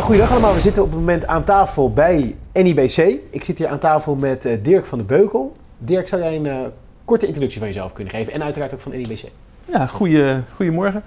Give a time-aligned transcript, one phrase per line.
[0.00, 0.54] Ja, goeiedag allemaal.
[0.54, 2.96] We zitten op het moment aan tafel bij NIBC.
[3.30, 5.56] Ik zit hier aan tafel met eh, Dirk van de Beukel.
[5.78, 6.58] Dirk, zou jij een eh,
[7.04, 8.32] korte introductie van jezelf kunnen geven?
[8.32, 9.22] En uiteraard ook van NIBC.
[9.72, 11.02] Ja, goeie, goedemorgen.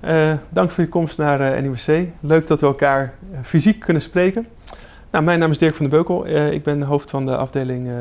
[0.00, 2.08] Eh, dank voor je komst naar eh, NIBC.
[2.20, 4.46] Leuk dat we elkaar eh, fysiek kunnen spreken.
[5.10, 6.26] Nou, mijn naam is Dirk van de Beukel.
[6.26, 7.94] Eh, ik ben hoofd van de afdeling eh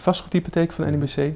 [0.00, 1.32] vastgoedhypotheek van NIBC.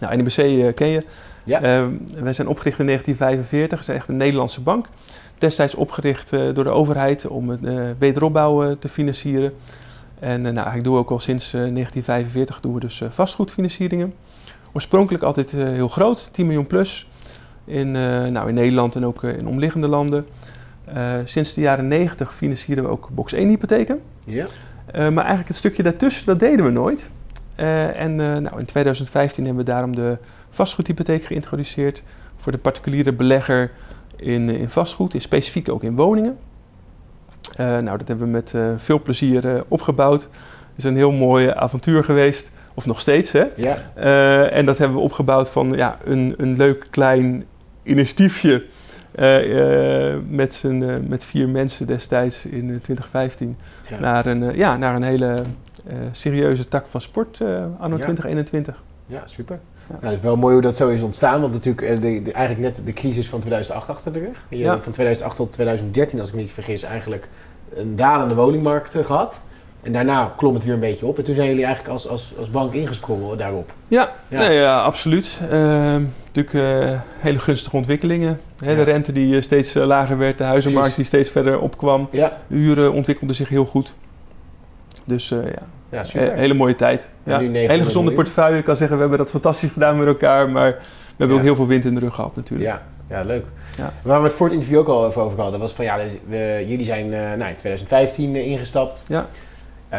[0.00, 1.04] Nou, NIBC eh, ken je.
[1.44, 1.60] Ja.
[1.60, 1.86] Eh,
[2.18, 3.78] wij zijn opgericht in 1945.
[3.78, 4.86] We zijn echt een Nederlandse bank.
[5.38, 9.52] Destijds opgericht eh, door de overheid om het eh, wederopbouw eh, te financieren.
[10.18, 14.14] En nou, eigenlijk doen we ook al sinds eh, 1945 doen we dus vastgoedfinancieringen.
[14.72, 17.10] Oorspronkelijk altijd heel groot, 10 miljoen plus.
[17.64, 17.90] In,
[18.32, 20.26] nou, in Nederland en ook in omliggende landen.
[21.24, 24.00] Sinds de jaren 90 financieren we ook box 1 hypotheken.
[24.24, 24.46] Ja.
[24.92, 27.10] Maar eigenlijk het stukje daartussen, dat deden we nooit.
[27.94, 30.18] En nou, in 2015 hebben we daarom de
[30.50, 32.02] vastgoedhypotheek geïntroduceerd
[32.36, 33.70] voor de particuliere belegger
[34.16, 36.38] in, in vastgoed, in specifiek ook in woningen.
[37.56, 40.22] Eh, nou, dat hebben we met eh, veel plezier eh, opgebouwd.
[40.22, 40.30] Het
[40.76, 43.32] is een heel mooi avontuur geweest, of nog steeds.
[43.32, 43.44] Hè?
[43.56, 43.76] Ja.
[43.94, 47.44] Eh, en dat hebben we opgebouwd van ja, een, een leuk klein
[47.82, 48.64] initiatiefje
[49.14, 53.56] eh, eh, met, eh, met vier mensen destijds in eh, 2015
[53.88, 53.98] Ja.
[54.00, 55.42] naar, een, eh, ja, naar een hele
[55.86, 58.02] eh, serieuze tak van sport eh, anno Ja.
[58.02, 58.82] 2021.
[59.06, 59.58] ja, super.
[59.88, 59.94] Ja.
[60.00, 61.40] Nou, het is wel mooi hoe dat zo is ontstaan.
[61.40, 64.44] Want natuurlijk eh, de, de- eigenlijk net de crisis van 2008 achter de rug.
[64.48, 64.80] Je, Ja.
[64.80, 67.28] Van 2008 tot 2013, als ik me niet vergis, eigenlijk
[67.76, 69.40] een dalende woningmarkt eh, gehad.
[69.82, 71.18] En daarna klom het weer een beetje op.
[71.18, 73.72] En toen zijn jullie eigenlijk als, als, als bank ingesprongen daarop.
[73.88, 74.38] Ja, Ja.
[74.38, 75.40] Nee, ja absoluut.
[75.50, 76.54] Ehm, natuurlijk
[76.90, 78.40] eh, hele gunstige ontwikkelingen.
[78.58, 78.76] Hè, Ja.
[78.76, 81.10] De rente die steeds lager werd, de huizenmarkt Precies.
[81.10, 82.08] die steeds verder opkwam.
[82.10, 83.94] Ja, De huren ontwikkelden zich heel goed.
[85.04, 86.32] Dus eh, ja, ja super.
[86.32, 87.08] hele mooie tijd.
[87.22, 87.38] Ja.
[87.38, 88.14] nu 900 Hele gezonde miljoen.
[88.14, 88.58] portefeuille.
[88.58, 90.50] Ik kan zeggen, we hebben dat fantastisch gedaan met elkaar.
[90.50, 92.70] Maar we hebben ook heel veel wind in de rug gehad natuurlijk.
[92.70, 93.44] Ja, ja leuk.
[93.76, 93.92] Ja.
[94.02, 96.12] Waar we het voor het interview ook al even over hadden, was van ja, dus
[96.28, 99.02] we, jullie zijn eh, nou, in 2015 eh, ingestapt.
[99.08, 99.26] Ja.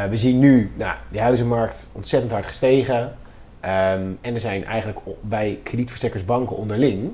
[0.10, 3.14] We zien nu, nou, die huizenmarkt ontzettend hard gestegen.
[3.60, 7.12] Ehm, en er zijn eigenlijk bij kredietverstrekkers banken onderling,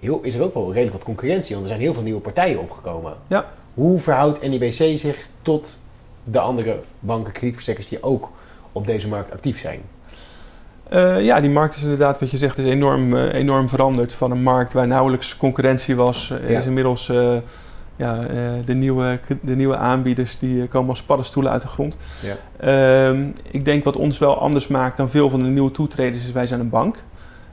[0.00, 2.60] heel, is er ook wel redelijk wat concurrentie, want er zijn heel veel nieuwe partijen
[2.60, 3.14] opgekomen.
[3.26, 3.46] Ja.
[3.74, 5.78] Hoe verhoudt NIBC zich tot
[6.24, 8.30] de andere banken, kredietverstrekkers die ook
[8.72, 9.80] op deze markt actief zijn?
[10.88, 14.14] Eh, ja, die markt is inderdaad, wat je zegt, is enorm, eh, enorm veranderd.
[14.14, 16.58] Van een markt waar nauwelijks concurrentie was, eh, Ja.
[16.58, 17.12] is inmiddels
[17.96, 18.18] ja,
[18.64, 21.96] de, nieuwe, de nieuwe aanbieders die komen als paddenstoelen uit de grond.
[22.20, 22.36] Ja.
[23.10, 26.32] Ehm, ik denk wat ons wel anders maakt dan veel van de nieuwe toetreders is
[26.32, 26.96] wij zijn een bank.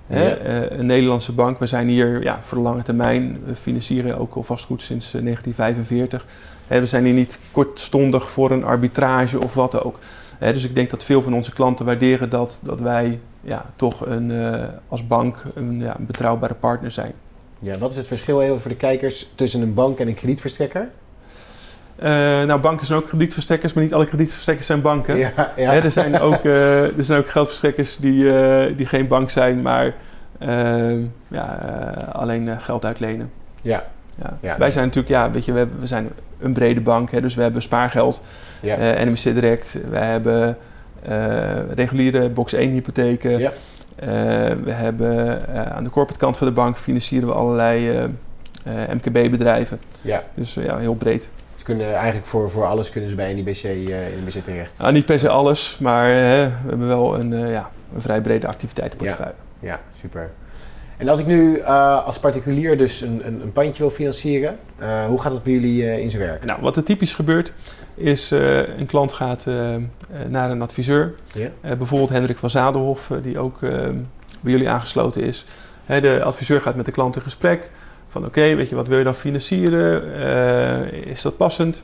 [0.07, 0.29] Hè?
[0.29, 0.69] Ja.
[0.71, 1.59] Een Nederlandse bank.
[1.59, 3.39] We zijn hier ja, voor de lange termijn.
[3.45, 6.25] We financieren ook al vastgoed sinds eh, 1945.
[6.79, 9.99] We zijn hier niet kortstondig voor een arbitrage of wat ook.
[10.37, 14.05] Hè, dus ik denk dat veel van onze klanten waarderen dat, dat wij ja, toch
[14.05, 17.13] een, eh, als bank een, ja, een betrouwbare partner zijn.
[17.59, 20.87] Ja, wat is het verschil even voor de kijkers tussen een bank en een kredietverstrekker?
[21.95, 22.09] Eh,
[22.43, 25.17] nou, banken zijn ook kredietverstrekkers, maar niet alle kredietverstrekkers zijn banken.
[25.17, 25.71] Ja, ja.
[25.71, 28.23] Hè, er, zijn ook, eh, er zijn ook geldverstrekkers die,
[28.75, 29.95] die geen bank zijn, maar
[31.27, 31.57] ja,
[32.11, 33.31] alleen geld uitlenen.
[33.61, 33.87] ja.
[34.41, 34.57] Ja.
[34.57, 36.09] Wij zijn natuurlijk, ja, weet je, we, we zijn
[36.41, 38.21] een brede bank, hè, dus we hebben spaargeld,
[38.61, 39.03] ja.
[39.05, 40.57] NMC Direct, we hebben
[41.01, 43.39] eh, reguliere box 1 hypotheken.
[43.39, 43.51] Ja.
[43.95, 44.07] Eh,
[44.63, 45.41] we hebben
[45.75, 48.09] aan de corporate kant van de bank financieren we allerlei
[48.93, 49.79] MKB-bedrijven.
[50.01, 50.23] ja.
[50.33, 51.29] Dus ja, heel breed.
[51.61, 54.77] Ze kunnen eigenlijk voor, voor alles kunnen ze bij NIBC, eh NIBC terecht.
[54.77, 58.47] Nou, niet per se alles, maar we hebben wel een, eh, ja, een vrij brede
[58.47, 59.33] activiteitenportefeuille.
[59.59, 60.29] Ja, super.
[61.01, 65.05] En als ik nu eh, als particulier dus een, een, een pandje wil financieren, eh,
[65.05, 66.45] hoe gaat dat bij jullie eh, in zijn werk?
[66.45, 67.53] Nou, wat er typisch gebeurt,
[67.95, 69.45] is een klant gaat
[70.27, 71.13] naar een adviseur.
[71.61, 73.59] Bijvoorbeeld Hendrik van Zadelhof, eh, die ook
[74.41, 75.45] bij jullie aangesloten is.
[75.85, 77.71] Hè, de adviseur gaat met de klant in gesprek.
[78.07, 80.03] Van oké, weet je, wat wil je dan financieren?
[81.05, 81.83] Is dat passend?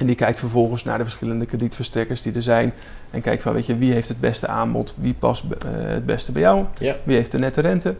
[0.00, 2.72] En die kijkt vervolgens naar de verschillende kredietverstrekkers die er zijn.
[3.10, 4.94] En kijkt van, weet je, wie heeft het beste aanbod?
[4.98, 6.64] Wie past eh, het beste bij jou?
[6.78, 6.96] Ja.
[7.02, 7.94] Wie heeft de nette rente?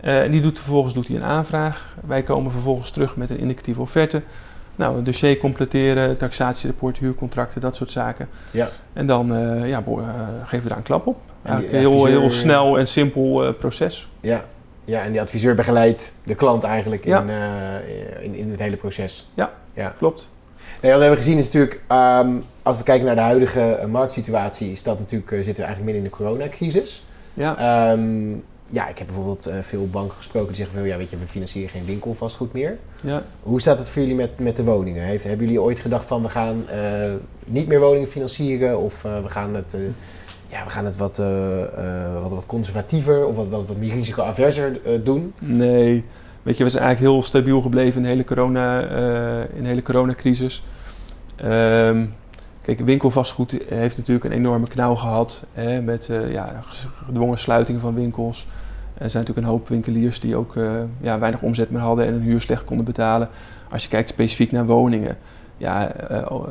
[0.00, 1.96] Eh, en die doet, vervolgens doet hij een aanvraag.
[2.06, 4.22] Wij komen vervolgens terug met een indicatieve offerte.
[4.76, 8.28] Nou, een dossier completeren, taxatierapport, huurcontracten, dat soort zaken.
[8.50, 8.68] Ja.
[8.92, 9.82] En dan eh, ja,
[10.44, 11.20] geven we daar een klap op.
[11.42, 14.08] Eigenlijk een heel, heel snel en simpel proces.
[14.20, 14.44] Ja.
[14.84, 17.20] ja, en die adviseur begeleidt de klant eigenlijk Ja.
[17.22, 17.28] in,
[18.22, 19.30] in, in het hele proces.
[19.98, 20.30] Klopt.
[20.82, 22.30] Nee, wat we hebben gezien is natuurlijk, ehm,
[22.62, 25.92] als we kijken naar de huidige eh, marktsituatie, is dat natuurlijk, eh, zitten we eigenlijk
[25.92, 27.04] midden in de coronacrisis.
[27.34, 27.56] Ja.
[27.56, 28.30] Ehm,
[28.66, 31.26] ja, ik heb bijvoorbeeld eh, veel banken gesproken die zeggen van, ja, weet je, we
[31.26, 32.78] financieren geen winkelvastgoed meer.
[33.00, 33.22] ja.
[33.42, 35.04] Hoe staat het voor jullie met, met de woningen?
[35.04, 36.64] Heeft, hebben jullie ooit gedacht van we gaan
[37.44, 39.76] niet meer woningen financieren of we gaan het,
[40.48, 41.16] ja, we gaan het wat,
[42.22, 45.34] wat, wat conservatiever of wat, wat, wat meer risicoaverser doen?
[45.38, 46.04] Nee,
[46.42, 49.68] weet je, we zijn eigenlijk heel stabiel gebleven in de hele, corona, uh, in de
[49.68, 50.64] hele coronacrisis.
[51.44, 52.14] Um,
[52.62, 56.60] kijk, winkelvastgoed heeft natuurlijk een enorme knauw gehad hè, met uh, ja,
[57.06, 58.46] gedwongen sluitingen van winkels.
[58.94, 62.12] Er zijn natuurlijk een hoop winkeliers die ook uh, ja, weinig omzet meer hadden en
[62.12, 63.28] hun huur slecht konden betalen.
[63.70, 65.16] Als je kijkt specifiek naar woningen,
[65.56, 65.92] ja,
[66.28, 66.48] oh,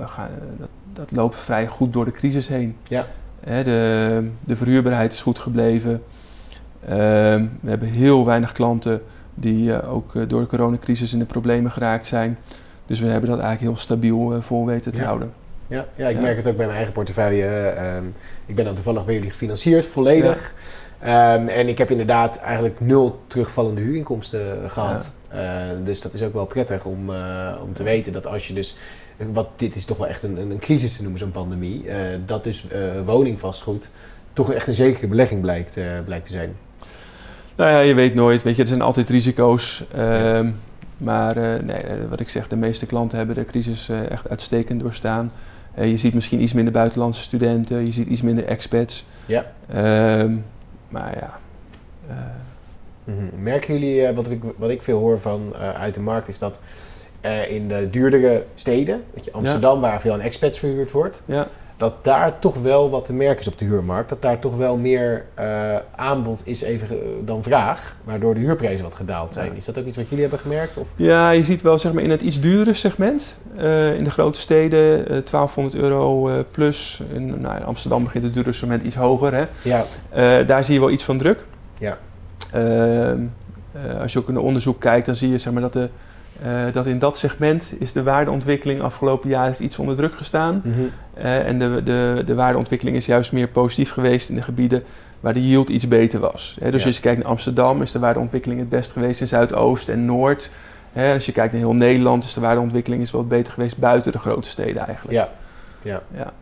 [0.57, 2.77] dat, dat loopt vrij goed door de crisis heen.
[2.87, 3.05] Ja.
[3.39, 6.03] Hè, de, de verhuurbaarheid is goed gebleven.
[6.85, 9.01] Ehm, we hebben heel weinig klanten
[9.33, 12.37] die uh, ook uh, door de coronacrisis in de problemen geraakt zijn.
[12.85, 15.05] Dus we hebben dat eigenlijk heel stabiel uh, vol weten te ja.
[15.05, 15.33] houden.
[15.67, 16.21] Ja, ja ik ja.
[16.21, 17.73] merk het ook bij mijn eigen portefeuille.
[17.97, 18.13] Um,
[18.45, 20.53] ik ben dan toevallig bij jullie gefinancierd, volledig.
[21.03, 21.35] Ja.
[21.35, 25.11] Um, en ik heb inderdaad eigenlijk nul terugvallende huurinkomsten gehad.
[25.83, 27.09] dus dat is ook wel prettig om,
[27.61, 28.77] om te weten dat als je dus
[29.31, 31.85] wat dit is toch wel echt een, een, crisis te noemen, zo'n pandemie.
[31.85, 31.95] Uh,
[32.25, 32.67] dat dus
[33.05, 33.89] woningvastgoed
[34.33, 36.55] toch echt een zekere belegging blijkt, blijkt te zijn.
[37.61, 38.43] Nou ja, je weet nooit.
[38.43, 39.83] Weet je, er zijn altijd risico's.
[39.95, 40.41] Ja.
[40.41, 40.49] Uh,
[40.97, 45.31] maar nee, wat ik zeg, de meeste klanten hebben de crisis echt uitstekend doorstaan.
[45.75, 49.05] je ziet misschien iets minder buitenlandse studenten, je ziet iets minder expats.
[49.25, 49.51] Ja.
[49.73, 50.35] Ehm,
[50.89, 51.39] maar ja.
[53.03, 53.43] Mm -hmm.
[53.43, 56.61] Merken jullie, wat, ik, wat ik veel hoor van uit de markt, is dat
[57.25, 59.81] uh, in de duurdere steden, weet je, Amsterdam, ja.
[59.81, 61.47] waar veel aan expats verhuurd wordt, ja.
[61.81, 64.09] Dat daar toch wel wat te merken is op de huurmarkt.
[64.09, 66.87] Dat daar toch wel meer uh, aanbod is even
[67.25, 69.51] dan vraag, waardoor de huurprijzen wat gedaald zijn.
[69.51, 69.57] Ja.
[69.57, 70.77] Is dat ook iets wat jullie hebben gemerkt?
[70.77, 70.87] Of?
[70.95, 74.39] Ja, je ziet wel zeg maar, in het iets duurdere segment, uh, in de grote
[74.39, 77.01] steden, 1200 euro plus.
[77.13, 79.33] In, nou, in, Amsterdam begint het duurdere segment iets hoger.
[79.33, 79.45] Hè?
[79.61, 80.43] Ja.
[80.43, 81.45] daar zie je wel iets van druk.
[81.77, 81.97] Ja.
[82.51, 83.19] Ehm,
[84.01, 85.89] als je ook in een onderzoek kijkt, dan zie je zeg maar, dat de
[86.43, 90.61] uh, dat in dat segment is de waardeontwikkeling afgelopen jaar iets onder druk gestaan.
[90.63, 90.89] Mm -hmm.
[91.17, 94.83] uh, en de, de, de waardeontwikkeling is juist meer positief geweest in de gebieden
[95.19, 96.57] waar de yield iets beter was.
[96.59, 96.87] Dus Ja.
[96.87, 100.51] als je kijkt naar Amsterdam is de waardeontwikkeling het best geweest in Zuidoost en Noord.
[101.13, 104.11] Als je kijkt naar heel Nederland is de waardeontwikkeling is wel wat beter geweest buiten
[104.11, 105.17] de grote steden eigenlijk.
[105.17, 105.29] Ja.
[105.81, 106.01] Ja.
[106.15, 106.33] Ja.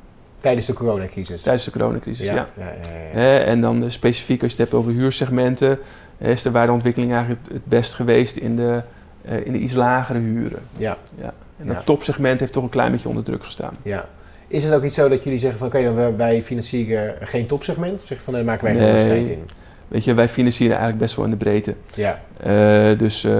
[0.41, 1.41] Tijdens de coronacrisis.
[1.41, 2.33] Tijdens de coronacrisis, ja.
[2.33, 2.47] ja.
[2.57, 3.19] ja, ja, ja.
[3.19, 5.79] Hè, en dan eh, specifiek als je het hebt over huursegmenten,
[6.17, 8.81] is de waardeontwikkeling eigenlijk het best geweest in de,
[9.21, 10.59] eh, in de iets lagere huren.
[10.77, 10.97] ja.
[11.21, 11.33] Ja.
[11.59, 11.81] En dat Ja.
[11.85, 13.73] topsegment heeft toch een klein beetje onder druk gestaan.
[13.81, 14.05] Ja.
[14.47, 18.01] Is het ook iets zo dat jullie zeggen van oké, dan wij- financieren geen topsegment?
[18.01, 19.43] Of zeg je van nee, daar maken wij geen onderscheid in?
[19.87, 21.73] Weet je, wij financieren eigenlijk best wel in de breedte.
[21.95, 22.19] Ja.
[22.39, 23.31] Eh, dus eh,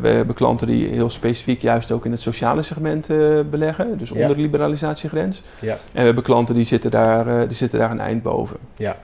[0.00, 3.06] we hebben klanten die heel specifiek juist ook in het sociale segment
[3.50, 4.14] beleggen, dus Ja.
[4.20, 5.42] onder de liberalisatiegrens.
[5.60, 5.72] Ja.
[5.72, 8.56] En we hebben klanten die zitten daar, die zitten daar een eind boven.
[8.76, 8.96] Ja.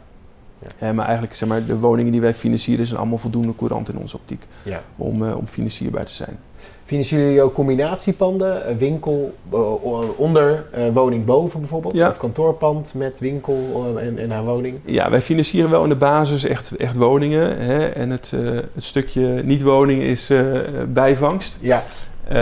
[0.79, 3.99] Eh, maar eigenlijk, zeg maar, de woningen die wij financieren zijn allemaal voldoende courant in
[3.99, 4.83] onze optiek Ja.
[4.97, 6.39] om, eh, om financierbaar te zijn.
[6.85, 8.79] Financieren jullie ook combinatiepanden?
[8.79, 11.95] Winkel eh, onder, woning boven bijvoorbeeld?
[11.97, 12.09] Ja.
[12.09, 14.79] Of kantoorpand met winkel en, en haar woning?
[14.85, 17.59] Ja, wij financieren wel in de basis echt, echt woningen.
[17.59, 17.87] Hè?
[17.87, 18.31] En het,
[18.75, 20.31] het stukje niet-woning is
[20.89, 21.59] bijvangst.
[21.61, 21.83] Ja.
[22.33, 22.39] Eh,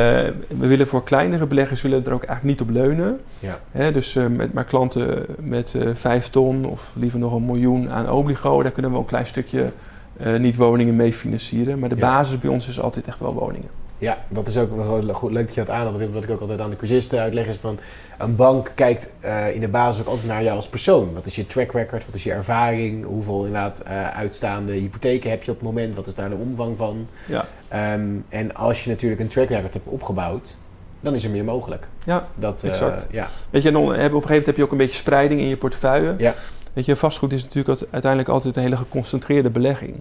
[0.59, 3.21] we willen voor kleinere beleggers willen er ook eigenlijk niet op leunen.
[3.39, 3.59] Ja.
[3.71, 7.91] Hè, dus eh, met maar klanten met eh 5 ton of liever nog een miljoen
[7.91, 9.71] aan obligo, daar kunnen we een klein stukje
[10.17, 11.79] eh, niet-woningen mee financieren.
[11.79, 12.01] Maar de Ja.
[12.01, 13.69] basis bij ons is altijd echt wel woningen.
[13.99, 15.99] Ja, dat is ook wel goed, leuk dat je dat aanhaalt.
[15.99, 17.79] Want Wat ik ook altijd aan de cursisten uitleg is van...
[18.19, 19.09] een bank kijkt
[19.55, 21.13] in de basis ook altijd naar jou als persoon.
[21.15, 22.07] Wat is je track record?
[22.07, 23.05] Wat is je ervaring?
[23.05, 25.97] Hoeveel inderdaad eh, uitstaande hypotheken heb je op het moment?
[25.97, 27.07] Wat is daar de omvang van?
[27.29, 27.45] Ja.
[27.71, 30.57] Ehm, en als je natuurlijk een track record hebt opgebouwd...
[31.01, 31.87] dan is er meer mogelijk.
[32.05, 33.07] Ja, Dat, eh, Exact.
[33.11, 33.29] ja.
[33.51, 35.57] Weet je, dan op een gegeven moment heb je ook een beetje spreiding in je
[35.57, 36.15] portefeuille.
[36.19, 36.35] Ja.
[36.73, 39.95] Weet je, vastgoed is natuurlijk uiteindelijk altijd een hele geconcentreerde belegging.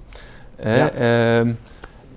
[0.55, 0.77] Hè?
[0.77, 0.91] Ja.
[0.91, 1.51] Ehm,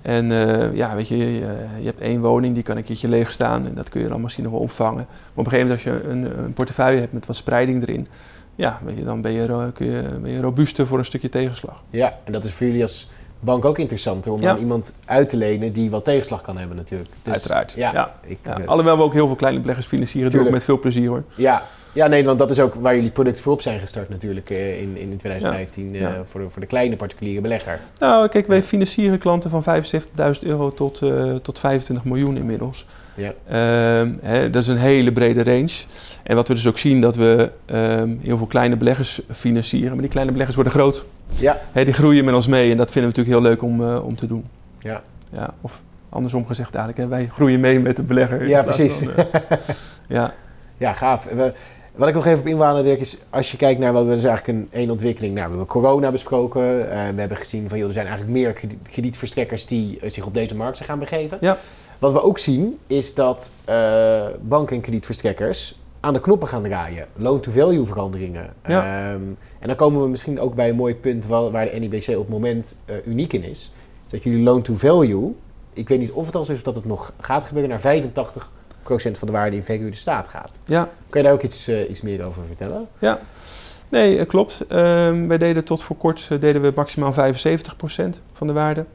[0.01, 1.39] en eh, ja, weet je, je,
[1.79, 4.21] je hebt één woning, die kan een keertje leeg staan en dat kun je dan
[4.21, 5.05] misschien nog wel opvangen.
[5.07, 8.07] Maar op een gegeven moment als je een, een portefeuille hebt met wat spreiding erin,
[8.55, 11.83] ja, weet je, dan ben je, kun je, ben je robuuster voor een stukje tegenslag.
[11.89, 13.09] ja, en dat is voor jullie als
[13.43, 14.31] bank ook interessanter...
[14.31, 14.49] om Ja.
[14.49, 17.09] aan iemand uit te lenen die wat tegenslag kan hebben natuurlijk.
[17.23, 17.73] Dus, Uiteraard.
[17.75, 18.15] Ja, Ja.
[18.25, 20.67] Ik, Ja, eh, alhoewel we ook heel veel kleine beleggers financieren, doen we ook Tuurlijk.
[20.67, 21.23] met veel plezier hoor.
[21.35, 24.49] Ja, ja, nee, want dat is ook waar jullie product voor op zijn gestart natuurlijk
[24.49, 26.23] eh, in, in 2015 eh, Ja.
[26.29, 27.79] voor, de, voor de kleine particuliere belegger.
[27.97, 32.85] Nou, kijk, wij financieren klanten van 75.000 euro tot, eh, tot 25 miljoen inmiddels.
[33.15, 33.33] Ja.
[33.47, 35.83] Ehm, hè, dat is een hele brede range.
[36.23, 39.91] En wat we dus ook zien, dat we ehm, heel veel kleine beleggers financieren.
[39.91, 41.05] Maar die kleine beleggers worden groot.
[41.29, 44.05] Ja, die groeien met ons mee en dat vinden we natuurlijk heel leuk om, eh,
[44.05, 44.45] om te doen.
[44.79, 45.01] ja.
[45.35, 48.47] Ja, of andersom gezegd eigenlijk, hè, wij groeien mee met de belegger.
[48.47, 49.01] ja precies.
[49.15, 49.25] eh,
[50.07, 50.33] ja,
[50.77, 51.23] ja, gaaf.
[51.23, 51.53] We-
[51.95, 54.23] wat ik nog even op inwalen, Dirk, is als je kijkt naar wat we dus
[54.23, 55.33] eigenlijk een één ontwikkeling.
[55.33, 56.91] Nou, we hebben corona besproken.
[56.91, 60.25] eh, we hebben gezien van joh, er zijn eigenlijk meer kredi- kredietverstrekkers die eh, zich
[60.25, 61.37] op deze markt zijn gaan begeven.
[61.41, 61.57] Ja.
[61.99, 67.07] Wat we ook zien is dat eh, banken en kredietverstrekkers aan de knoppen gaan draaien.
[67.15, 68.53] Loan-to-value veranderingen.
[68.67, 69.11] Ja.
[69.11, 69.21] Ehm,
[69.59, 72.15] en dan komen we misschien ook bij een mooi punt waar, waar de NIBC op
[72.15, 73.73] het moment eh, uniek in is.
[74.07, 75.33] Dat jullie loan-to-value
[75.73, 78.03] ik weet niet of het al zo is of dat het nog gaat gebeuren, naar
[78.03, 80.59] 85% van de waarde in verhuurde staat gaat.
[80.65, 80.89] Ja.
[81.09, 82.87] Kun je daar ook iets, eh, iets meer over vertellen?
[82.99, 83.19] Ja,
[83.89, 84.65] nee, eh, klopt.
[84.67, 88.85] Ehm, wij deden tot voor kort deden we maximaal 75% van de waarde.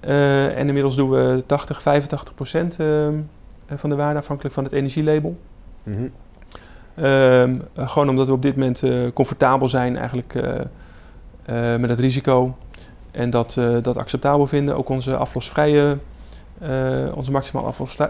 [0.00, 3.14] En inmiddels doen we 80, 85% ehm,
[3.66, 5.36] eh, van de waarde, afhankelijk van het energielabel.
[5.82, 6.08] Mhm.
[7.00, 10.60] Eh, gewoon omdat we op dit moment eh, comfortabel zijn eigenlijk eh,
[11.44, 12.56] eh, met het risico.
[13.10, 14.76] En dat, dat acceptabel vinden.
[14.76, 15.98] Ook onze aflosvrije,
[17.14, 18.08] onze, maximale aflosvrij,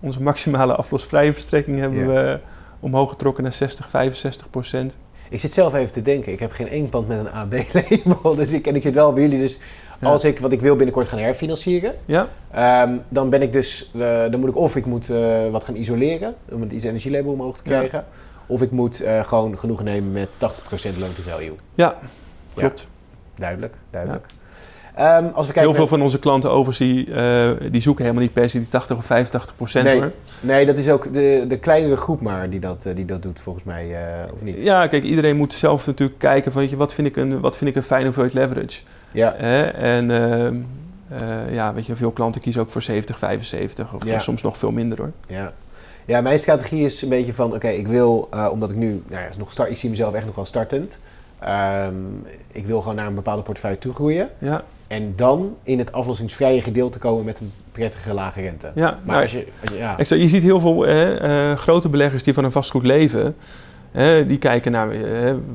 [0.00, 2.38] onze maximale aflosvrije verstrekking hebben we
[2.80, 4.96] omhoog getrokken naar 60, 65 procent.
[5.28, 6.32] Ik zit zelf even te denken.
[6.32, 8.34] Ik heb geen één pand met een AB-label.
[8.36, 9.38] Dus ik, en ik zit wel bij jullie.
[9.38, 9.60] Dus
[10.00, 10.08] Ja.
[10.08, 11.94] als ik, wat ik wil binnenkort gaan herfinancieren.
[12.04, 13.90] Ja, ehm, dan ben ik dus,
[14.30, 15.06] dan moet ik of ik moet
[15.50, 16.34] wat gaan isoleren.
[16.52, 18.04] Om het energielabel omhoog te Ja.
[18.50, 20.38] Of ik moet eh, gewoon genoegen nemen met 80%
[20.98, 21.54] loan to value.
[21.74, 21.96] ja
[22.54, 22.88] klopt.
[23.36, 24.26] Duidelijk, duidelijk.
[24.94, 28.24] Ehm, als we kijken Heel veel naar- van onze klanten overzien, eh die zoeken helemaal
[28.24, 29.98] niet per se die 80 of 85 procent Nee.
[30.00, 30.12] hoor.
[30.40, 33.40] Nee, dat is ook de, de kleinere groep maar die dat, eh, die dat doet
[33.40, 33.96] volgens mij,
[34.32, 34.56] of niet?
[34.62, 37.56] Ja, kijk, iedereen moet zelf natuurlijk kijken van, weet je, wat vind ik een, wat
[37.56, 38.80] vind ik een fijne hoeveelheid leverage.
[39.12, 39.32] Ja?
[39.72, 40.54] En ehm,
[41.08, 44.18] eh, ja, weet je, veel klanten kiezen ook voor 70, 75 of Ja.
[44.18, 45.10] soms nog veel minder hoor.
[45.26, 45.52] ja.
[46.08, 49.22] Ja, mijn strategie is een beetje van, oké, ik wil, eh, omdat ik nu, nou
[49.22, 50.98] ja, nog start, ik zie mezelf echt nog wel startend.
[51.38, 51.94] Ehm,
[52.52, 54.28] ik wil gewoon naar een bepaalde portefeuille toe groeien.
[54.38, 58.70] Ja, En dan in het aflossingsvrije gedeelte komen met een prettige lage rente.
[58.74, 58.90] ja.
[58.90, 59.70] Maar nou, als je, als
[60.08, 63.36] je- ja, je ziet heel veel hè, eh, grote beleggers die van een vastgoed leven.
[63.98, 65.00] Hè, die kijken naar eh,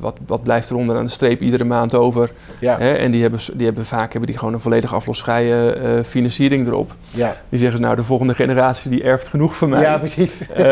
[0.00, 2.30] wat, wat blijft er onder aan de streep iedere maand over.
[2.58, 5.90] ja, Hè, en die hebben, die hebben vaak hebben die gewoon een volledig aflosvrije eh,
[6.04, 6.90] financiering erop.
[7.10, 7.36] ja.
[7.48, 9.80] Die zeggen, nou, de volgende generatie die erft genoeg van mij.
[9.82, 10.48] ja, precies.
[10.50, 10.64] Eh,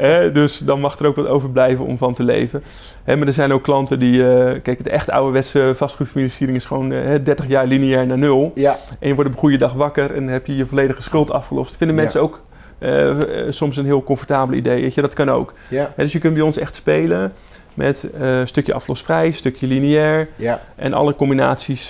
[0.00, 2.62] hè, dus dan mag er ook wat overblijven om van te leven.
[3.04, 4.22] Hè, maar er zijn ook klanten die...
[4.62, 8.52] kijk, de echt ouderwetse vastgoedfinanciering is gewoon eh, 30 jaar lineair naar nul.
[8.54, 11.30] Ja, En je wordt op een goede dag wakker en heb je je volledige schuld
[11.30, 11.76] afgelost.
[11.76, 12.02] Vinden Ja.
[12.02, 12.40] mensen ook
[12.78, 14.80] eh, eh, soms een heel comfortabel idee.
[14.82, 15.52] Weet je, dat kan ook.
[15.68, 17.32] ja, dus je kunt bij ons echt spelen
[17.74, 20.28] met eh, een stukje aflosvrij, stukje lineair.
[20.36, 21.88] ja, En alle combinaties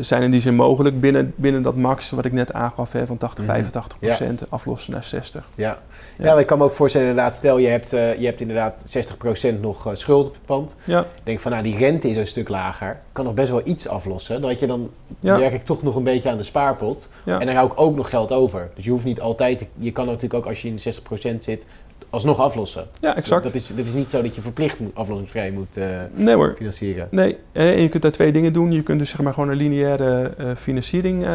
[0.00, 3.16] zijn in die zin mogelijk binnen, binnen dat max wat ik net aangaf hè, van
[3.16, 3.52] 80, Mhm.
[3.52, 5.48] 85 procent aflossen naar 60.
[5.54, 5.78] ja.
[6.22, 6.38] Ja.
[6.38, 9.86] Ik kan me ook voorstellen, inderdaad, stel je hebt, eh, je hebt inderdaad 60% nog
[9.86, 10.74] eh, schuld op het pand.
[10.84, 13.00] Ja, denk van, nou, die rente is een stuk lager.
[13.12, 14.56] Kan nog best wel iets aflossen.
[14.58, 15.38] Je dan Ja.
[15.38, 17.08] werk ik toch nog een beetje aan de spaarpot.
[17.24, 17.40] ja.
[17.40, 18.70] En dan hou ik ook nog geld over.
[18.74, 21.64] Dus je hoeft niet altijd, je kan natuurlijk ook als je in de 60% zit,
[22.10, 22.86] alsnog aflossen.
[23.00, 23.42] ja exact.
[23.44, 26.54] Dat is, dat is niet zo dat je verplicht aflossingsvrij moet eh, Nee hoor.
[26.56, 27.08] financieren.
[27.10, 28.72] Nee, en je kunt daar twee dingen doen.
[28.72, 31.26] Je kunt dus zeg maar gewoon een lineaire financiering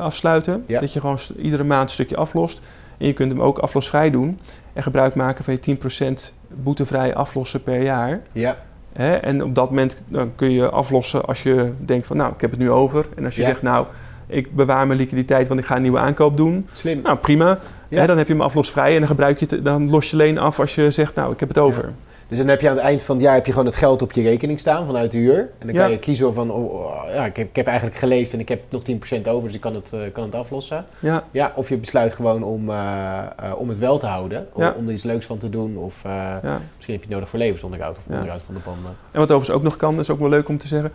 [0.00, 0.64] afsluiten.
[0.66, 0.80] Ja.
[0.80, 2.60] Dat je gewoon iedere maand een stukje aflost.
[2.98, 4.38] En je kunt hem ook aflosvrij doen.
[4.72, 8.20] En gebruik maken van je 10% boetevrij aflossen per jaar.
[8.32, 8.56] Ja,
[8.92, 9.14] Hè?
[9.14, 12.50] En op dat moment dan kun je aflossen als je denkt van nou, ik heb
[12.50, 13.06] het nu over.
[13.16, 13.46] En als je Ja.
[13.46, 13.86] zegt nou,
[14.26, 16.66] ik bewaar mijn liquiditeit want ik ga een nieuwe aankoop doen.
[16.72, 17.00] slim.
[17.02, 17.58] Nou prima.
[17.88, 18.00] Ja.
[18.00, 20.38] Hè, dan heb je hem aflosvrij en dan, gebruik je het, dan los je alleen
[20.38, 21.92] af als je zegt nou, ik heb het over.
[22.28, 24.02] Dus dan heb je aan het eind van het jaar heb je gewoon het geld
[24.02, 25.38] op je rekening staan vanuit de huur.
[25.58, 25.80] En dan Ja.
[25.82, 28.48] kan je kiezen van, oh, oh, ja, ik, heb, ik heb eigenlijk geleefd en ik
[28.48, 30.84] heb nog 10% over, dus ik kan het, eh, kan het aflossen.
[30.98, 34.62] Ja, Ja, of je besluit gewoon om, eh, eh, om het wel te houden, om,
[34.62, 34.74] Ja.
[34.78, 35.76] om er iets leuks van te doen.
[35.76, 38.14] Of misschien heb je het nodig voor levensonderhoud of Ja.
[38.14, 38.90] onderhoud van de panden.
[39.10, 40.92] En wat overigens ook nog kan, dat is ook wel leuk om te zeggen.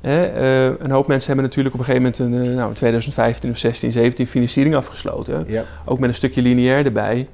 [0.00, 0.32] Hè,
[0.80, 3.92] een hoop mensen hebben natuurlijk op een gegeven moment een, nou, in 2015 of 16,
[3.92, 5.46] 17 financiering afgesloten.
[5.84, 7.28] Ook met een stukje lineair erbij.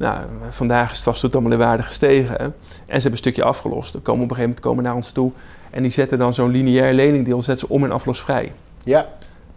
[0.00, 0.18] Nou,
[0.50, 2.34] vandaag is het allemaal in waarde gestegen.
[2.36, 2.44] hè.
[2.44, 2.52] En
[2.86, 3.92] ze hebben een stukje afgelost.
[3.92, 5.32] Dan komen op een gegeven moment komen naar ons toe.
[5.70, 8.52] En die zetten dan zo'n lineair leningdeel zetten ze om in aflosvrij.
[8.84, 9.08] ja,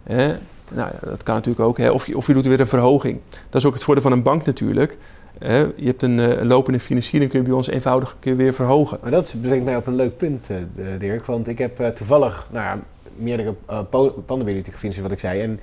[0.02, 0.34] Hè?
[0.70, 1.78] Nou, dat kan natuurlijk ook.
[1.78, 1.90] Hè?
[1.90, 3.20] Of, je, of je doet weer een verhoging.
[3.30, 4.98] Dat is ook het voordeel van een bank natuurlijk.
[5.38, 5.56] Hè?
[5.58, 8.98] Je hebt een eh, lopende financiering, kun je bij ons eenvoudig een keer weer verhogen.
[9.02, 10.56] maar dat brengt mij op een leuk punt, eh,
[10.98, 11.24] Dirk.
[11.24, 12.78] Want ik heb eh, toevallig nou,
[13.16, 13.78] meerdere uh,
[14.26, 15.40] panden jullie gefinancierd, wat ik zei.
[15.40, 15.60] En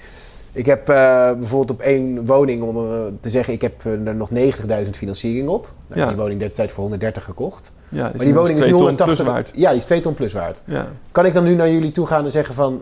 [0.52, 0.96] ik heb eh,
[1.32, 2.84] bijvoorbeeld op één woning, om eh,
[3.22, 5.68] te zeggen, ik heb eh, er nog 90.000 financiering op.
[5.88, 6.08] Nou, Ja.
[6.08, 7.72] Die woning destijds voor 130 gekocht.
[7.90, 9.52] Ja, Maar die woning is nu 180 plus waard.
[9.56, 10.62] Ja, die is 2 ton plus waard.
[10.66, 10.88] Ja.
[11.12, 12.82] Kan ik dan nu naar jullie toe gaan en zeggen van...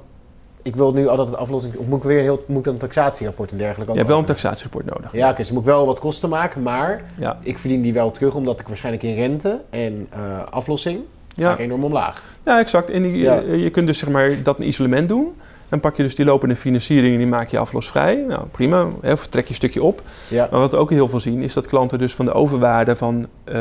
[0.62, 1.76] Ik wil nu altijd een aflossing...
[1.76, 2.44] Of moet ik weer een heel...
[2.48, 5.12] Moet ik dan een taxatierapport en dergelijke Je hebt wel een taxatierapport nodig.
[5.14, 5.38] Ja, oké.
[5.38, 6.62] dus moet ik wel wat kosten maken.
[6.62, 7.38] Maar Ja.
[7.42, 8.36] ik verdien die wel terug.
[8.36, 10.08] Omdat ik waarschijnlijk in rente en
[10.50, 11.00] aflossing...
[11.36, 11.54] Ga Ja.
[11.54, 12.24] ik enorm omlaag.
[12.46, 12.90] ja, exact.
[12.90, 13.18] En die,
[13.60, 15.36] je kunt dus zeg maar dat een isolement doen.
[15.70, 18.24] Dan pak je dus die lopende financiering en die maak je aflosvrij.
[18.28, 18.88] Nou, prima.
[19.02, 20.02] Hè, of trek je een stukje op.
[20.28, 22.96] Ja, Maar wat we ook heel veel zien, is dat klanten dus van de overwaarde
[22.96, 23.60] van eh,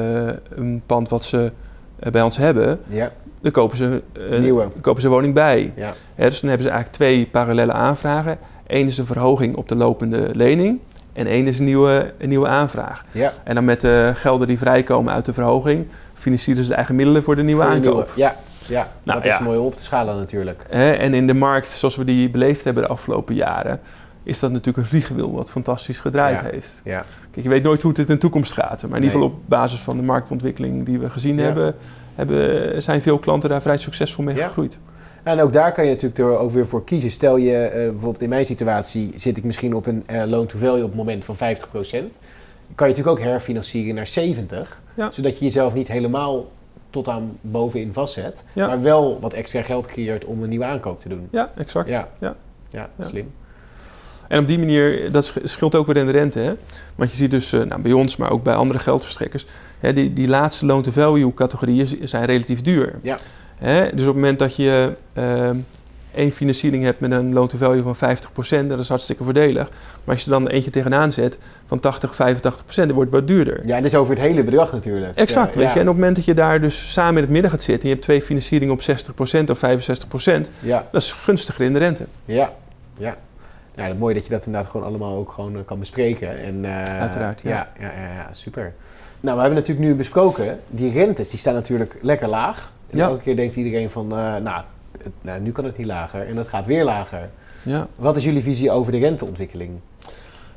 [0.55, 1.53] een pand wat ze
[1.99, 4.69] eh, bij ons hebben, ja, dan kopen ze, eh, Nieuwe.
[4.81, 5.73] kopen ze een woning bij.
[5.77, 5.93] ja.
[6.15, 8.38] Hè, dus dan hebben ze eigenlijk twee parallele aanvragen.
[8.67, 10.79] Eén is een verhoging op de lopende lening
[11.12, 13.05] en één is een nieuwe, een nieuwe aanvraag.
[13.12, 13.33] ja.
[13.45, 17.23] En dan met de gelden die vrijkomen uit de verhoging, financieren ze de eigen middelen
[17.23, 18.12] voor de nieuwe Voor de aankoop.
[18.15, 18.37] Ja,
[18.69, 18.89] ja.
[19.03, 19.45] Nou, dat is ja.
[19.45, 20.65] mooi om op te schalen natuurlijk.
[20.69, 23.81] Hè, en in de markt, zoals we die beleefd hebben de afgelopen jaren,
[24.23, 26.51] is dat natuurlijk een vliegenwiel wat fantastisch gedraaid Ja.
[26.51, 26.81] heeft.
[26.85, 27.05] Ja.
[27.31, 28.83] Kijk, je weet nooit hoe het in de toekomst gaat.
[28.83, 31.75] Maar in ieder geval op basis van de marktontwikkeling die we gezien hebben,
[32.15, 34.79] hebben, zijn veel klanten daar vrij succesvol mee gegroeid.
[35.23, 37.11] En ook daar kan je natuurlijk er ook weer voor kiezen.
[37.11, 40.59] Stel je, eh, bijvoorbeeld in mijn situatie, zit ik misschien op een eh, loan to
[40.59, 42.19] value op het moment van 50%.
[42.75, 44.77] Kan je natuurlijk ook herfinancieren naar 70%.
[44.95, 45.11] Ja.
[45.13, 46.45] Zodat je jezelf niet helemaal
[46.90, 48.45] tot aan bovenin vastzet.
[48.52, 48.66] Ja.
[48.66, 51.28] Maar wel wat extra geld creëert om een nieuwe aankoop te doen.
[51.30, 51.88] Ja, exact.
[51.88, 52.09] Ja.
[52.21, 52.37] Ja.
[52.71, 53.33] Ja, slim.
[54.28, 56.38] En op die manier, dat sch- scheelt ook weer in de rente.
[56.38, 56.52] Hè?
[56.95, 59.47] Want je ziet dus eh, nou, bij ons, maar ook bij andere geldverstrekkers,
[59.78, 62.99] hè, die, die laatste loan-to-value categorieën zijn relatief duur.
[63.02, 63.18] Ja.
[63.59, 63.83] Hè?
[63.83, 65.57] Dus op het moment dat je ehm,
[66.19, 67.97] één financiering hebt met een loan-to-value van
[68.65, 69.69] 50%, dat is hartstikke voordelig.
[70.05, 72.17] Maar als je dan eentje tegenaan zet van 80, 85%,
[72.75, 73.67] dan wordt het wat duurder.
[73.67, 75.17] Ja, en dat is over het hele bedrag natuurlijk.
[75.17, 75.75] Exact, Ja, weet ja.
[75.75, 75.81] je.
[75.81, 77.89] En op het moment dat je daar dus samen in het midden gaat zitten en
[77.89, 82.05] je hebt twee financieringen op 60% of 65%, Ja, dat is gunstiger in de rente.
[82.25, 82.53] ja,
[82.97, 83.17] ja.
[83.75, 86.39] Het mooi dat je dat inderdaad gewoon allemaal ook gewoon eh, kan bespreken.
[86.43, 87.49] En, eh, Uiteraard, ja.
[87.51, 88.73] Ja, ja, ja, ja, super.
[89.21, 92.73] Nou, we hebben natuurlijk nu besproken, die rentes die staan natuurlijk lekker laag.
[92.91, 93.07] En Ja.
[93.07, 94.63] elke keer denkt iedereen van, eh, nou,
[95.21, 97.28] nou, nu kan het niet lager en dat gaat weer lager.
[97.62, 99.71] Ja, Wat is jullie visie over de renteontwikkeling?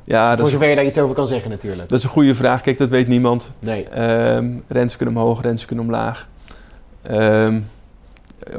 [0.04, 1.88] ja dat, Voor is, zover je daar iets over kan zeggen natuurlijk.
[1.88, 2.60] dat is een goede vraag.
[2.60, 3.52] Kijk, dat weet niemand.
[3.58, 3.88] Nee.
[3.88, 6.28] Ehm rentes kunnen omhoog, rentes kunnen omlaag.
[7.02, 7.60] Ehm,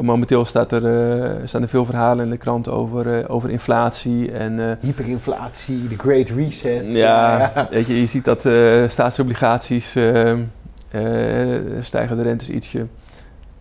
[0.01, 0.85] momenteel staat er,
[1.23, 4.31] eh, staan er veel verhalen in de krant over, eh, over inflatie.
[4.31, 6.83] En eh, Hyperinflatie, de Great Reset.
[6.87, 8.41] ja, Weet je, je ziet dat
[8.91, 10.39] staatsobligaties ehm,
[10.93, 12.85] eh, stijgen de rentes ietsje.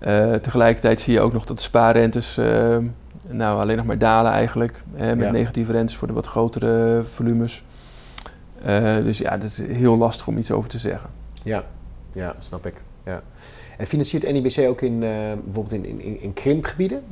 [0.02, 2.84] Eh, tegelijkertijd zie je ook nog dat de spaarrentes ehm,
[3.28, 4.82] nou, alleen nog maar dalen eigenlijk.
[4.94, 5.32] Hè, met Ja.
[5.32, 7.64] negatieve rentes voor de wat grotere volumes.
[8.64, 11.10] Eh, dus ja, dat is heel lastig om iets over te zeggen.
[11.42, 11.64] Ja,
[12.12, 12.74] ja, snap ik.
[13.04, 13.22] Ja.
[13.78, 15.08] En financiert NIBC ook in, eh,
[15.44, 17.02] bijvoorbeeld in, in, in, krimpgebieden?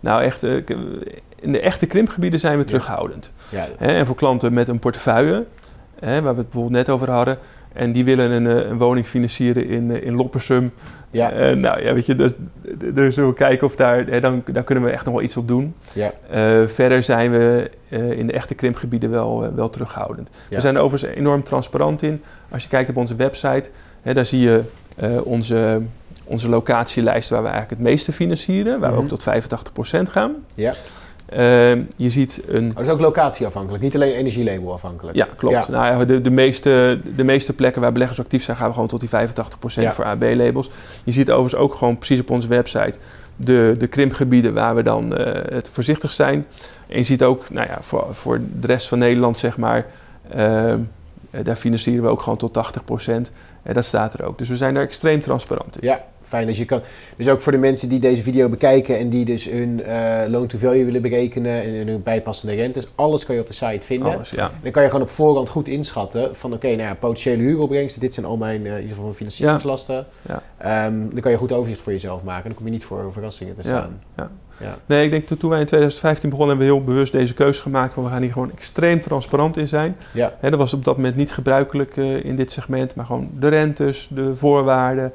[0.00, 3.32] Nou, echt, in de echte krimpgebieden zijn we terughoudend.
[3.48, 5.46] Ja, Hè, en voor klanten met een portefeuille,
[6.00, 7.38] hè, waar we het bijvoorbeeld net over hadden,
[7.76, 10.72] en die willen een, eh, een woning financieren in, eh, in Loppersum.
[11.10, 12.30] ja, Eh, nou ja, weet je, dus,
[12.94, 15.36] dus zullen we kijken of daar, hè, dan, daar kunnen we echt nog wel iets
[15.36, 15.74] op doen.
[15.92, 16.12] ja,
[16.66, 17.70] verder zijn we
[18.16, 20.28] in de echte krimpgebieden wel, wel terughoudend.
[20.48, 20.54] Ja.
[20.54, 22.22] We zijn er overigens enorm transparant in.
[22.50, 23.68] Als je kijkt op onze website,
[24.02, 24.60] hè, daar zie je
[25.22, 25.82] onze,
[26.24, 29.04] onze locatielijst waar we eigenlijk het meeste financieren, waar we Mhm.
[29.04, 30.34] ook tot 85% gaan.
[30.54, 30.72] ja.
[31.28, 32.68] Ehm, je ziet een.
[32.70, 35.16] Oh, dat is ook locatieafhankelijk, niet alleen energielabel afhankelijk.
[35.16, 35.54] Ja, klopt.
[35.54, 35.70] Ja.
[35.70, 38.88] Nou, ja, de, de, meeste, de meeste plekken waar beleggers actief zijn, gaan we gewoon
[38.88, 39.92] tot die 85% Ja.
[39.92, 40.70] voor AB-labels.
[41.04, 42.98] Je ziet overigens ook gewoon precies op onze website
[43.36, 46.46] de, de krimpgebieden waar we dan eh, het voorzichtig zijn.
[46.88, 49.86] En je ziet ook, nou ja, voor, voor de rest van Nederland, zeg maar,
[50.30, 50.78] ehm,
[51.30, 53.30] eh, daar financieren we ook gewoon tot 80%.
[53.62, 54.38] En dat staat er ook.
[54.38, 55.88] Dus we zijn daar extreem transparant in.
[55.88, 56.80] Ja, fijn dat je kan.
[57.16, 60.46] Dus ook voor de mensen die deze video bekijken en die dus hun eh loan
[60.46, 64.14] to value willen berekenen en, hun bijpassende rentes, alles kan je op de site vinden.
[64.14, 64.50] Alles, ja.
[64.62, 68.14] Dan kan je gewoon op voorhand goed inschatten van oké, nou ja, potentiële huuropbrengsten, dit
[68.14, 70.06] zijn al mijn in ieder geval mijn financieringslasten.
[70.28, 70.42] Ja.
[70.58, 72.44] Ehm, dan kan je goed overzicht voor jezelf maken.
[72.44, 74.00] Dan kom je niet voor verrassingen te staan.
[74.16, 74.30] ja.
[74.60, 74.76] Ja.
[74.86, 77.62] Nee, ik denk dat toen wij in 2015 begonnen, hebben we heel bewust deze keuze
[77.62, 79.96] gemaakt van we gaan hier gewoon extreem transparant in zijn.
[80.12, 80.32] Ja.
[80.40, 84.08] Dat was op dat moment niet gebruikelijk eh, in dit segment, maar gewoon de rentes,
[84.10, 85.12] de voorwaarden,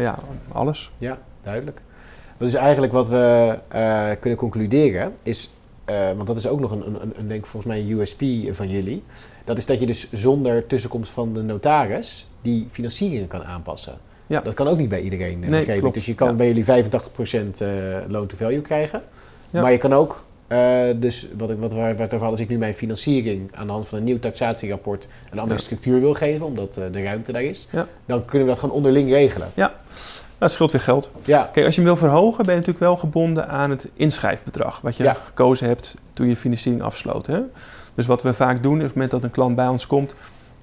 [0.00, 0.18] ja,
[0.52, 0.90] alles.
[0.98, 1.80] Ja, duidelijk.
[2.38, 5.50] Dus eigenlijk wat we eh, kunnen concluderen is,
[5.84, 8.22] eh, want dat is ook nog een, een, een, denk volgens mij een USP
[8.56, 9.02] van jullie,
[9.44, 13.94] dat is dat je dus zonder tussenkomst van de notaris die financieringen kan aanpassen.
[14.26, 14.40] Ja.
[14.40, 15.90] Dat kan ook niet bij iedereen, eh, Nee.
[15.92, 16.34] Dus je kan Ja.
[16.34, 17.68] bij jullie 85% eh
[18.08, 19.02] loan to value krijgen,
[19.50, 19.60] Ja.
[19.62, 22.40] maar je kan ook, eh, dus wat ik, wat, waar, waar het over had, als
[22.40, 25.64] ik nu mijn financiering aan de hand van een nieuw taxatierapport een andere Ja.
[25.64, 27.86] structuur wil geven, omdat eh, de ruimte daar is, Ja.
[28.06, 29.48] dan kunnen we dat gewoon onderling regelen.
[30.38, 31.10] Dat scheelt weer geld.
[31.24, 34.80] Ja, Kijk, als je hem wil verhogen, ben je natuurlijk wel gebonden aan het inschrijfbedrag.
[34.80, 35.14] Wat je Ja.
[35.14, 37.26] gekozen hebt toen je financiering afsloot.
[37.26, 37.40] Hè?
[37.94, 40.14] Dus wat we vaak doen, is op het moment dat een klant bij ons komt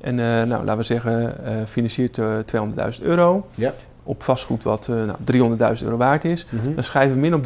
[0.02, 1.36] en, eh, nou, laten we zeggen,
[1.68, 3.48] financiert eh, 200.000 euro.
[3.56, 3.74] Ja.
[4.08, 6.48] Op vastgoed wat eh, nou, 300.000 euro waard is.
[6.50, 6.74] Mhm.
[6.74, 7.44] Dan schrijven we min op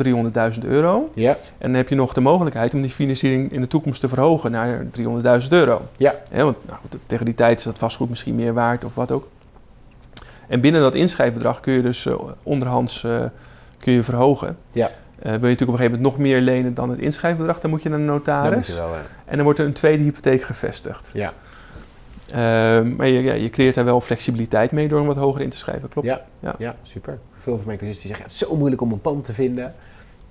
[0.54, 1.12] 300.000 euro.
[1.14, 4.08] ja, En dan heb je nog de mogelijkheid om die financiering in de toekomst te
[4.08, 4.86] verhogen naar
[5.42, 5.82] 300.000 euro.
[5.98, 6.16] Ja.
[6.32, 9.28] Want nou, goed, tegen die tijd is dat vastgoed misschien meer waard of wat ook.
[10.48, 13.20] En binnen dat inschrijfbedrag kun je dus eh, onderhands eh,
[13.80, 14.58] kun je verhogen.
[14.72, 14.90] Ja.
[15.22, 17.84] Wil je natuurlijk op een gegeven moment nog meer lenen dan het inschrijfbedrag, dan moet
[17.84, 18.68] je naar de dat moet notaris.
[18.68, 18.90] je wel.
[19.26, 21.12] En dan wordt er een tweede hypotheek gevestigd.
[21.14, 21.34] Ja,
[22.32, 25.50] Ehm, maar je, ja, je creëert daar wel flexibiliteit mee door hem wat hoger in
[25.50, 26.08] te schrijven, klopt?
[26.08, 26.56] Ja, Ja.
[26.58, 26.76] ja.
[26.82, 27.20] super.
[27.42, 29.34] Veel van mijn cliënten die zeggen, ja, het is zo moeilijk om een pand te
[29.34, 29.74] vinden.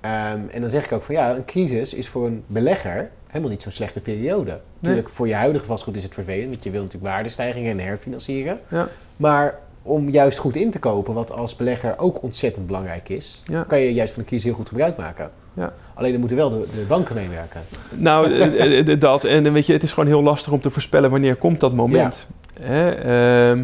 [0.01, 3.51] Ehm, en dan zeg ik ook van, ja, een crisis is voor een belegger helemaal
[3.51, 4.61] niet zo'n slechte periode.
[4.79, 8.59] Natuurlijk, voor je huidige vastgoed is het vervelend, want je wil natuurlijk waardestijgingen en herfinancieren.
[8.69, 8.89] Ja.
[9.17, 13.63] Maar om juist goed in te kopen, wat als belegger ook ontzettend belangrijk is, Ja.
[13.63, 15.31] kan je juist van de crisis heel goed gebruik maken.
[15.59, 15.73] Ja.
[15.95, 17.61] Alleen dan moeten wel de, de banken meewerken.
[17.95, 19.25] Nou, eh, eh, eh, dat.
[19.25, 22.29] En weet je, het is gewoon heel lastig om te voorspellen wanneer komt dat moment.
[22.61, 23.63] Hè, ehm,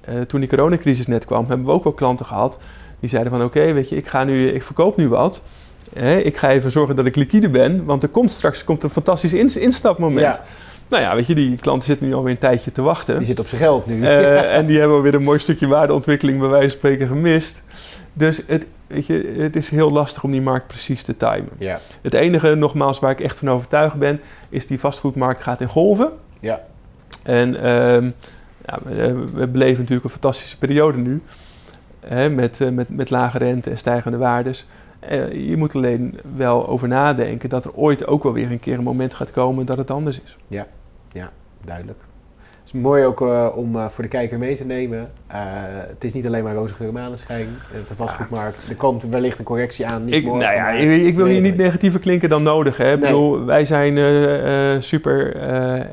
[0.00, 2.58] eh, toen die coronacrisis net kwam, hebben we ook wel klanten gehad
[3.00, 5.42] die zeiden van oké, weet je, ik ga nu, ik verkoop nu wat.
[5.94, 8.90] Hè, ik ga even zorgen dat ik liquide ben, want er komt straks komt een
[8.90, 10.20] fantastisch ins- instapmoment.
[10.34, 10.44] Ja,
[10.88, 13.18] Nou ja, weet je, die klanten zitten nu alweer een tijdje te wachten.
[13.18, 14.04] die zit op zijn geld nu.
[14.06, 17.62] En die hebben weer een mooi stukje waardeontwikkeling bij wijze van spreken gemist.
[18.20, 21.50] Dus het, weet je, het is heel lastig om die markt precies te timen.
[21.58, 25.68] ja, Het enige, nogmaals, waar ik echt van overtuigd ben, is die vastgoedmarkt gaat in
[25.68, 26.10] golven.
[26.40, 26.60] ja,
[27.22, 28.10] En ehm,
[28.66, 31.22] ja, we, we beleven natuurlijk een fantastische periode nu.
[32.00, 34.66] Hè, met, eh, met, met lage rente en stijgende waardes.
[34.98, 38.78] Eh, je moet alleen wel over nadenken dat er ooit ook wel weer een keer
[38.78, 40.36] een moment gaat komen dat het anders is.
[41.64, 41.98] duidelijk.
[42.72, 45.10] Is mooi ook eh, om eh, voor de kijker mee te nemen.
[45.26, 45.38] Eh,
[45.88, 47.46] het is niet alleen maar roze geur maneschijn,
[47.88, 48.66] de vastgoedmarkt.
[48.68, 50.04] Er komt wellicht een correctie aan.
[50.04, 52.76] Niet Ik, morgen, nou ja, ik, ik wil hier niet negatiever klinken dan nodig.
[52.76, 52.92] Hè.
[52.92, 53.10] Ik Nee.
[53.10, 53.98] bedoel, wij zijn
[54.82, 55.36] super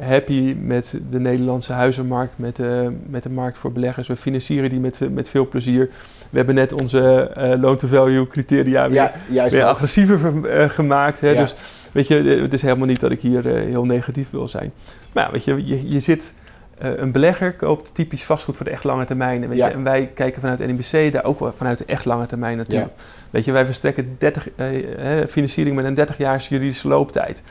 [0.07, 4.07] happy met de Nederlandse huizenmarkt, met, de met de markt voor beleggers.
[4.07, 5.89] We financieren die met, met veel plezier.
[6.29, 11.21] We hebben net onze loan-to-value criteria weer, Ja, weer agressiever ver- gemaakt.
[11.21, 11.29] Hè.
[11.29, 11.41] Ja.
[11.41, 11.55] Dus
[11.91, 14.71] weet je, het is helemaal niet dat ik hier heel negatief wil zijn.
[15.13, 16.33] Maar ja, weet je, je, je zit...
[16.77, 19.43] eh, een belegger koopt typisch vastgoed voor de echt lange termijn.
[19.43, 19.67] En, weet Ja.
[19.67, 22.65] je, en wij kijken vanuit NIBC daar ook wel vanuit de echt lange termijn.
[22.67, 22.89] Ja.
[23.29, 27.41] Weet je, wij verstrekken 30, eh, eh, financiering met een 30 jaar juridische looptijd.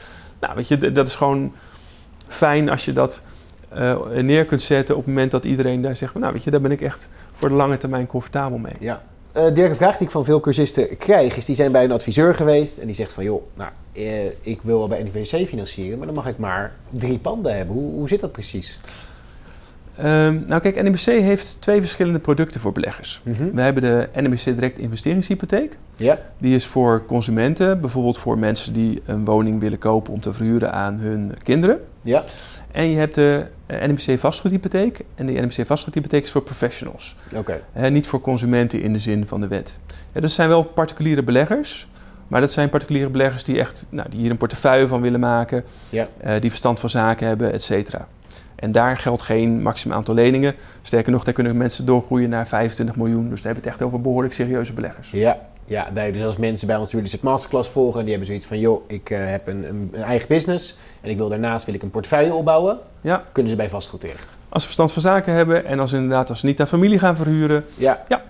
[0.41, 1.53] Nou, weet je, dat is gewoon
[2.29, 3.23] fijn als je dat
[4.13, 6.71] neer kunt zetten op het moment dat iedereen daar zegt, nou weet je, daar ben
[6.71, 8.73] ik echt voor de lange termijn comfortabel mee.
[8.81, 9.03] Ja.
[9.33, 12.35] Dirk, een vraag die ik van veel cursisten krijg, is die zijn bij een adviseur
[12.35, 13.71] geweest en die zegt van joh, nou,
[14.41, 17.75] ik wil wel bij NVC financieren, maar dan mag ik maar drie panden hebben.
[17.77, 18.79] Hoe, hoe zit dat precies?
[19.99, 23.21] Ehm, nou kijk, NIBC heeft twee verschillende producten voor beleggers.
[23.25, 23.51] Mhm.
[23.55, 25.79] We hebben de NIBC Direct Investeringshypotheek.
[25.97, 30.33] Ja, Die is voor consumenten, bijvoorbeeld voor mensen die een woning willen kopen om te
[30.33, 31.81] verhuren aan hun kinderen.
[32.03, 32.25] ja,
[32.73, 35.01] En je hebt de eh, NIBC vastgoedhypotheek.
[35.15, 37.17] En de NIBC vastgoedhypotheek is voor professionals.
[37.35, 37.61] oké.
[37.91, 39.79] Niet voor consumenten in de zin van de wet.
[40.13, 41.89] Ja, dat zijn wel particuliere beleggers.
[42.29, 45.65] Maar dat zijn particuliere beleggers die, echt, nou, die hier een portefeuille van willen maken.
[45.89, 46.07] Ja.
[46.21, 48.09] eh, die verstand van zaken hebben, et cetera.
[48.57, 50.55] En daar geldt geen maximaal aantal leningen.
[50.83, 53.29] Sterker nog, daar kunnen mensen doorgroeien naar 25 miljoen.
[53.29, 55.11] Dus daar hebben we het echt over behoorlijk serieuze beleggers.
[55.11, 58.27] Ja, ja nee, dus als mensen bij ons jullie het masterclass volgen en die hebben
[58.27, 61.65] zoiets van joh, ik eh, heb een, een, een eigen business en ik wil daarnaast
[61.65, 63.25] wil ik een portefeuille opbouwen, Ja.
[63.33, 64.39] kunnen ze bij vastgoed terecht.
[64.49, 67.17] Als ze verstand van zaken hebben en als inderdaad als ze niet aan familie gaan
[67.17, 67.65] verhuren.
[67.75, 68.03] Ja.
[68.09, 68.23] Ja.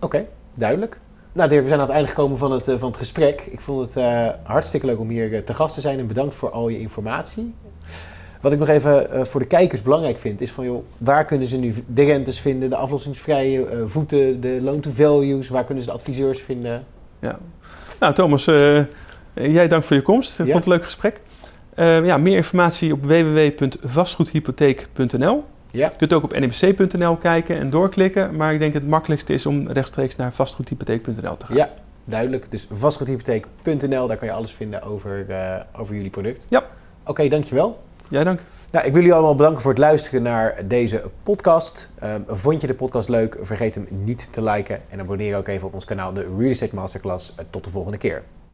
[0.00, 0.98] Oké, duidelijk.
[1.32, 3.40] Nou Dirk, we zijn aan het einde gekomen van het, eh, van het gesprek.
[3.50, 6.50] Ik vond het eh, hartstikke leuk om hier te gast te zijn en bedankt voor
[6.50, 7.54] al je informatie.
[8.44, 11.48] Wat ik nog even eh, voor de kijkers belangrijk vind, is van joh, waar kunnen
[11.48, 15.96] ze nu de rentes vinden, de aflossingsvrije eh, voeten, de loan-to-values, waar kunnen ze de
[15.96, 16.84] adviseurs vinden?
[17.20, 17.38] Ja.
[18.00, 18.80] Nou, Thomas, eh,
[19.34, 20.40] jij dank voor je komst.
[20.40, 20.52] Ik Ja.
[20.52, 21.20] vond het een leuk gesprek.
[21.76, 25.44] Ja, meer informatie op www.vastgoedhypotheek.nl.
[25.70, 25.88] Ja.
[25.90, 28.36] Je kunt ook op nbc.nl kijken en doorklikken.
[28.36, 31.56] Maar ik denk het makkelijkste is om rechtstreeks naar vastgoedhypotheek.nl te gaan.
[31.56, 31.70] Ja,
[32.04, 32.50] duidelijk.
[32.50, 35.26] Dus vastgoedhypotheek.nl, daar kan je alles vinden over,
[35.76, 36.46] over jullie product.
[36.50, 36.64] Ja.
[37.04, 37.78] Oké, dankjewel.
[38.14, 38.40] Jij dank.
[38.70, 41.90] Nou, ik wil jullie allemaal bedanken voor het luisteren naar deze podcast.
[41.98, 43.38] Ehm, vond je de podcast leuk?
[43.40, 46.74] Vergeet hem niet te liken en abonneer ook even op ons kanaal, de Real Estate
[46.74, 47.34] Masterclass.
[47.36, 48.22] Eh, tot de volgende keer.